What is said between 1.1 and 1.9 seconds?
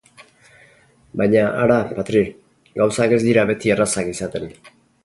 Baina hara,